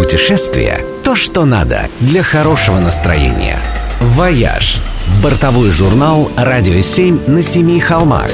[0.00, 3.58] Путешествие– то, что надо для хорошего настроения.
[4.00, 4.80] «Вояж»–
[5.22, 8.30] бортовой журнал «Радио 7» на семи холмах.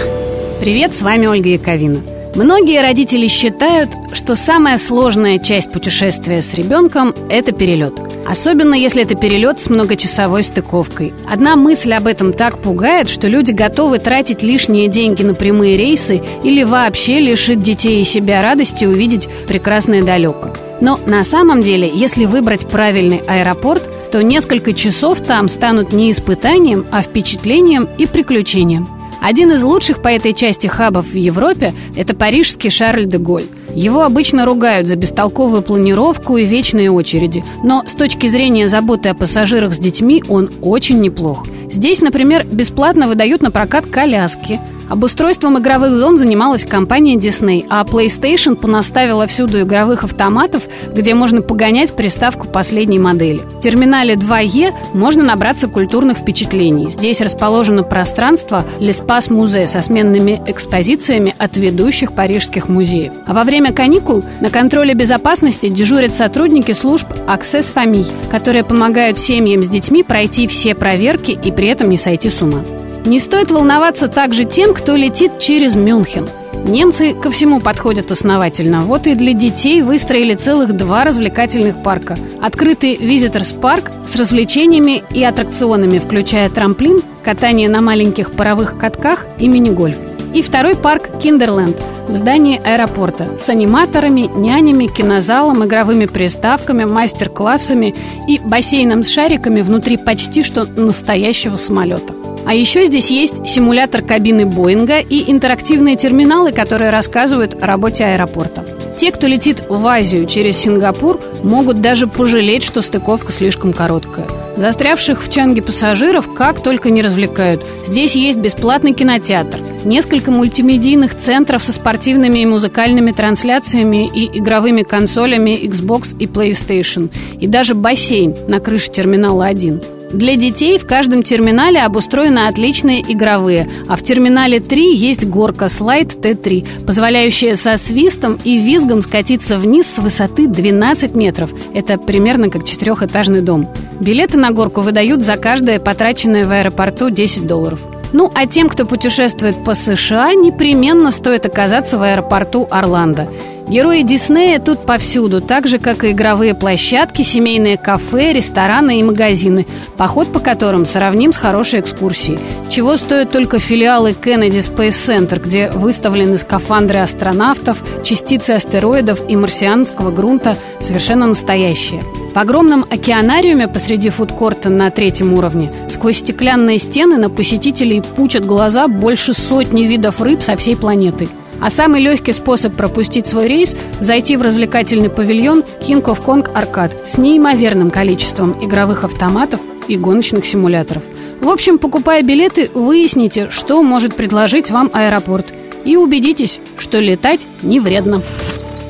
[0.60, 2.02] Привет, с вами Ольга Яковина.
[2.36, 7.94] Многие родители считают, что самая сложная часть путешествия с ребенком– это перелет.
[8.28, 11.14] Особенно если это перелет с многочасовой стыковкой.
[11.28, 16.22] Одна мысль об этом так пугает, что люди готовы тратить лишние деньги на прямые рейсы
[16.44, 20.52] или вообще лишить детей и себя радости увидеть прекрасное далеко.
[20.80, 26.86] Но на самом деле, если выбрать правильный аэропорт, то несколько часов там станут не испытанием,
[26.90, 28.88] а впечатлением и приключением.
[29.20, 33.44] Один из лучших по этой части хабов в Европе– это парижский Шарль де Голь.
[33.74, 39.14] Его обычно ругают за бестолковую планировку и вечные очереди, но с точки зрения заботы о
[39.14, 41.46] пассажирах с детьми он очень неплох.
[41.70, 48.54] Здесь, например, бесплатно выдают на прокат коляски– Обустройством игровых зон занималась компания Disney, а PlayStation
[48.54, 50.62] понаставила всюду игровых автоматов,
[50.94, 53.40] где можно погонять приставку последней модели.
[53.58, 56.88] В терминале 2E можно набраться культурных впечатлений.
[56.88, 63.12] Здесь расположено пространство L'Espace Музей со сменными экспозициями от ведущих парижских музеев.
[63.26, 69.64] А во время каникул на контроле безопасности дежурят сотрудники служб Access Famille, которые помогают семьям
[69.64, 72.60] с детьми пройти все проверки и при этом не сойти с ума.
[73.06, 76.28] Не стоит волноваться также тем, кто летит через Мюнхен.
[76.66, 78.80] Немцы ко всему подходят основательно.
[78.80, 82.18] Вот и для детей выстроили целых два развлекательных парка.
[82.42, 89.46] Открытый Visitors парк с развлечениями и аттракционами, включая трамплин, катание на маленьких паровых катках и
[89.46, 89.96] мини-гольф.
[90.34, 91.76] И второй парк Киндерленд
[92.08, 97.94] в здании аэропорта с аниматорами, нянями, кинозалом, игровыми приставками, мастер-классами
[98.26, 102.25] и бассейном с шариками внутри почти что настоящего самолета.
[102.46, 108.64] А еще здесь есть симулятор кабины Боинга и интерактивные терминалы, которые рассказывают о работе аэропорта.
[108.96, 114.26] Те, кто летит в Азию через Сингапур, могут даже пожалеть, что стыковка слишком короткая.
[114.56, 117.62] Застрявших в Чанге пассажиров как только не развлекают.
[117.84, 125.50] Здесь есть бесплатный кинотеатр, несколько мультимедийных центров со спортивными и музыкальными трансляциями и игровыми консолями
[125.50, 129.95] Xbox и PlayStation, и даже бассейн на крыше терминала 1.
[130.12, 136.14] Для детей в каждом терминале обустроены отличные игровые, а в терминале 3 есть горка слайд
[136.14, 141.50] Т3, позволяющая со свистом и визгом скатиться вниз с высоты 12 метров.
[141.74, 143.68] Это примерно как четырехэтажный дом.
[144.00, 147.80] Билеты на горку выдают за каждое потраченное в аэропорту 10 долларов.
[148.12, 153.28] Ну, а тем, кто путешествует по США, непременно стоит оказаться в аэропорту Орландо.
[153.68, 159.66] Герои Диснея тут повсюду, так же, как и игровые площадки, семейные кафе, рестораны и магазины,
[159.96, 162.38] поход по которым сравним с хорошей экскурсией.
[162.70, 170.12] Чего стоят только филиалы Kennedy Space Center, где выставлены скафандры астронавтов, частицы астероидов и марсианского
[170.12, 172.04] грунта совершенно настоящие.
[172.34, 178.86] В огромном океанариуме посреди фудкорта на третьем уровне сквозь стеклянные стены на посетителей пучат глаза
[178.86, 181.28] больше сотни видов рыб со всей планеты–
[181.60, 187.06] а самый легкий способ пропустить свой рейс– зайти в развлекательный павильон King of Kong Arcade
[187.06, 191.02] с неимоверным количеством игровых автоматов и гоночных симуляторов.
[191.40, 195.46] В общем, покупая билеты, выясните, что может предложить вам аэропорт.
[195.84, 198.22] И убедитесь, что летать не вредно.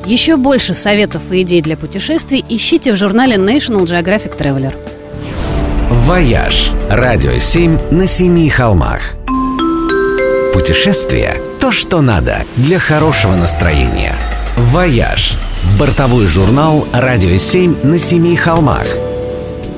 [0.05, 4.73] Еще больше советов и идей для путешествий ищите в журнале National Geographic Traveler.
[5.89, 9.15] «Вояж»– радио 7 на семи холмах.
[10.53, 14.15] Путешествие– то, что надо для хорошего настроения.
[14.55, 15.37] «Вояж»–
[15.77, 18.87] бортовой журнал «Радио 7» на семи холмах.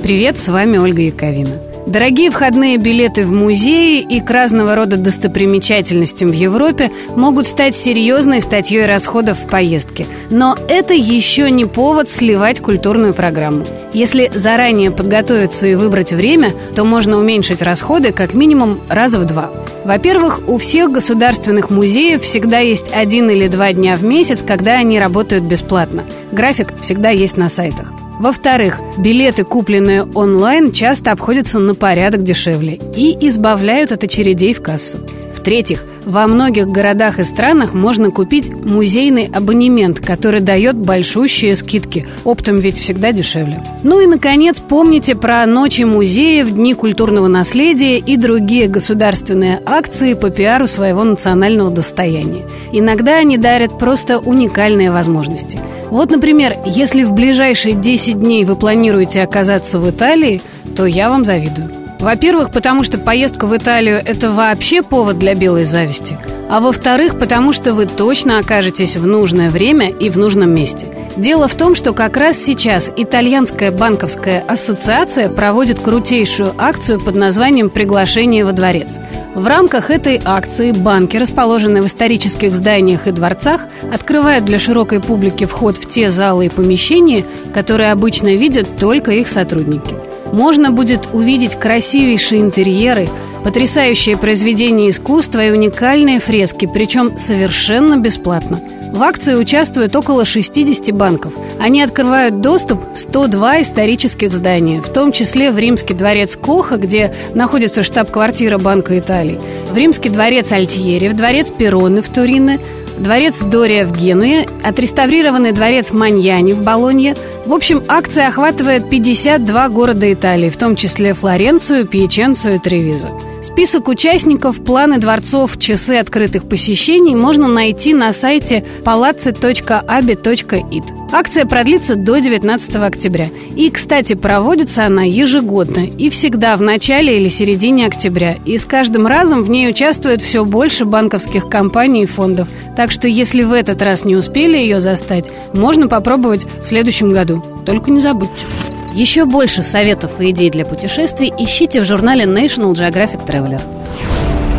[0.04, 1.69] Привет, с вами Ольга Яковина.
[1.90, 8.42] Дорогие входные билеты в музеи и к разного рода достопримечательностям в Европе могут стать серьезной
[8.42, 10.06] статьей расходов в поездке.
[10.30, 13.66] Но это еще не повод сливать культурную программу.
[13.92, 19.50] Если заранее подготовиться и выбрать время, то можно уменьшить расходы как минимум раза в два.
[19.84, 25.00] Во-первых, у всех государственных музеев всегда есть один или два дня в месяц, когда они
[25.00, 26.04] работают бесплатно.
[26.32, 27.92] График всегда есть на сайтах.
[28.20, 34.98] Во-вторых, билеты, купленные онлайн, часто обходятся на порядок дешевле и избавляют от очередей в кассу.
[35.34, 42.08] В-третьих, во многих городах и странах можно купить музейный абонемент, который дает большущие скидки.
[42.24, 43.64] Оптом ведь всегда дешевле.
[43.84, 50.30] Ну и, наконец, помните про ночи музеев, дни культурного наследия и другие государственные акции по
[50.30, 52.44] пиару своего национального достояния.
[52.72, 55.60] Иногда они дарят просто уникальные возможности–
[55.90, 60.42] вот, например, если в ближайшие 10 дней вы планируете оказаться в Италии,
[60.76, 61.79] то я вам завидую.
[62.00, 66.18] Во-первых, потому что поездка в Италию– это вообще повод для белой зависти.
[66.50, 70.88] А во-вторых, потому что вы точно окажетесь в нужное время и в нужном месте.
[71.18, 77.70] Дело в том, что как раз сейчас Итальянская банковская ассоциация проводит крутейшую акцию под названием
[77.70, 78.98] «Приглашение во дворец».
[79.36, 83.62] В рамках этой акции банки, расположенные в исторических зданиях и дворцах,
[83.94, 89.28] открывают для широкой публики вход в те залы и помещения, которые обычно видят только их
[89.28, 89.94] сотрудники–
[90.32, 93.10] можно будет увидеть красивейшие интерьеры,
[93.44, 98.62] потрясающие произведения искусства и уникальные фрески, причем совершенно бесплатно.
[98.92, 101.34] В акции участвуют около 60 банков.
[101.60, 107.14] Они открывают доступ в 102 исторических здания, в том числе в Римский дворец Коха, где
[107.36, 109.40] находится штаб-квартира Банка Италии,
[109.72, 112.60] в Римский дворец Альтьери, в дворец Перроны в Турине,
[113.00, 117.16] дворец Дория в Генуе, отреставрированный дворец Маньяни в Болонье.
[117.46, 123.10] В общем, акция охватывает 52 города Италии, в том числе Флоренцию, Пьяченцию и Тревизо.
[123.42, 130.84] Список участников, планы дворцов, часы открытых посещений можно найти на сайте palazzi.abi.it.
[131.12, 133.30] Акция продлится до 19 октября.
[133.56, 138.36] И, кстати, проводится она ежегодно и всегда в начале или середине октября.
[138.46, 142.50] И с каждым разом в ней участвует все больше банковских компаний и фондов.
[142.76, 147.44] Так что, если в этот раз не успели ее застать, можно попробовать в следующем году.
[147.66, 148.46] Только не забудьте.
[148.94, 153.62] Еще больше советов и идей для путешествий ищите в журнале National Geographic Traveler.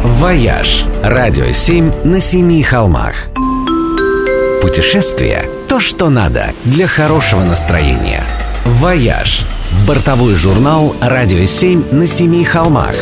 [0.05, 3.27] «Вояж»– радио 7 на семи холмах.
[4.63, 8.23] Путешествие– то, что надо для хорошего настроения.
[8.65, 9.47] «Вояж»–
[9.87, 12.95] бортовой журнал «Радио 7 на семи холмах».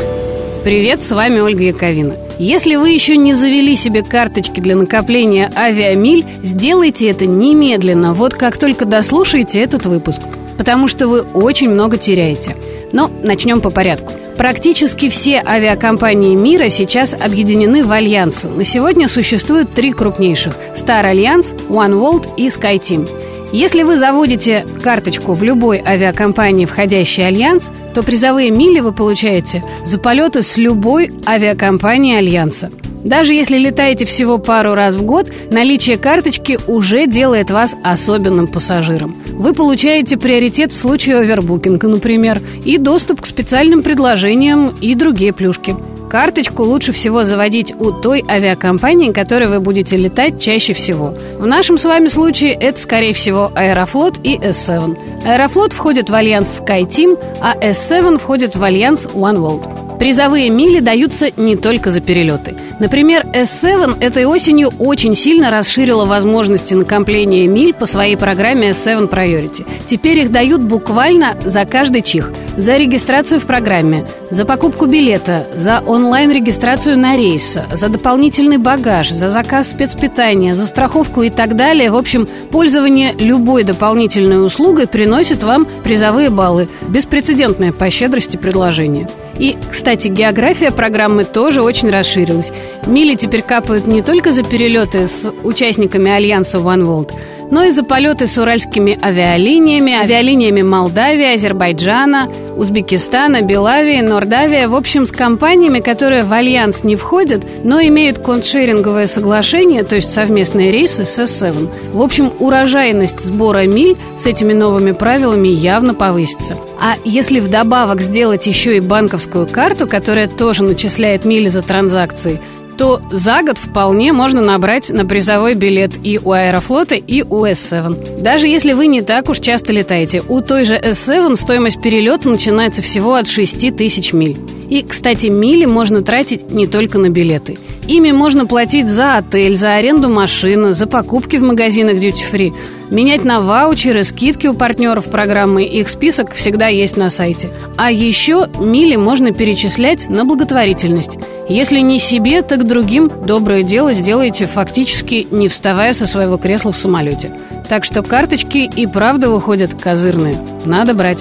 [0.65, 2.17] Привет, с вами Ольга Яковина.
[2.39, 8.57] Если вы еще не завели себе карточки для накопления авиамиль, сделайте это немедленно, вот как
[8.57, 10.23] только дослушаете этот выпуск–
[10.59, 12.57] потому что вы очень много теряете.
[12.93, 14.13] Но начнем по порядку.
[14.37, 18.49] Практически все авиакомпании мира сейчас объединены в альянсы.
[18.49, 23.09] На сегодня существует три крупнейших– Star Alliance, OneWorld и SkyTeam.
[23.53, 29.65] Если вы заводите карточку в любой авиакомпании, входящей в Альянс, то призовые мили вы получаете
[29.85, 32.71] за полеты с любой авиакомпанией Альянса–
[33.09, 39.17] даже если летаете всего пару раз в год, наличие карточки уже делает вас особенным пассажиром.
[39.33, 45.75] Вы получаете приоритет в случае овербукинга, например, и доступ к специальным предложениям и другие плюшки.
[46.11, 51.15] Карточку лучше всего заводить у той авиакомпании, которой вы будете летать чаще всего.
[51.39, 54.97] В нашем с вами случае это, скорее всего, Аэрофлот и S7.
[55.27, 59.88] Аэрофлот входит в альянс SkyTeam, а S7 входит в альянс OneWorld.
[59.99, 62.55] Призовые мили даются не только за перелеты.
[62.79, 69.67] Например, S7 этой осенью очень сильно расширила возможности накопления миль по своей программе S7 Priority.
[69.87, 72.33] Теперь их дают буквально за каждый чих.
[72.57, 79.31] За регистрацию в программе, за покупку билета, за онлайн-регистрацию на рейс, за дополнительный багаж, за
[79.31, 81.91] заказ спецпитания, за страховку и так далее.
[81.91, 86.69] В общем, пользование любой дополнительной услугой приносит вам призовые баллы.
[86.89, 89.09] Беспрецедентное по щедрости предложение.
[89.39, 92.53] И, кстати, география программы тоже очень расширилась.
[92.87, 97.13] Мили теперь капают не только за перелеты с участниками Альянса One World,
[97.51, 105.07] но и за полеты с уральскими авиалиниями, авиалиниями Молдавии, Азербайджана, Узбекистана, Белавии, Нордавия, в общем,
[105.07, 111.05] с компаниями, которые в альянс не входят, но имеют контшеринговое соглашение, то есть совместные рейсы
[111.05, 111.69] с S7.
[111.93, 116.57] В общем, урожайность сбора миль с этими новыми правилами явно повысится.
[116.81, 122.41] А если вдобавок сделать еще и банковскую карту, которая тоже начисляет мили за транзакции,
[122.79, 128.23] то за год вполне можно набрать на призовой билет и у Аэрофлота, и у S7.
[128.23, 132.81] Даже если вы не так уж часто летаете, у той же S7 стоимость перелета начинается
[132.81, 134.39] всего от 6 тысяч миль.
[134.71, 137.59] И, кстати, мили можно тратить не только на билеты.
[137.89, 142.55] Ими можно платить за отель, за аренду машины, за покупки в магазинах Duty Free–
[142.91, 147.51] Менять на ваучеры, скидки у партнеров программы, их список всегда есть на сайте.
[147.77, 151.19] А еще мили можно перечислять на благотворительность.
[151.51, 156.79] Если не себе, так другим доброе дело сделаете фактически не вставая со своего кресла в
[156.79, 157.31] самолете.
[157.69, 160.39] Так что карточки и правда выходят козырные.
[160.65, 161.19] Надо брать.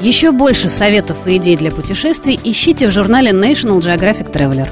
[0.00, 4.68] Еще больше советов и идей для путешествий ищите в журнале National Geographic Traveler.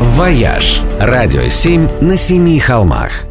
[0.00, 3.24] «Вояж»– радио 7 на семи холмах–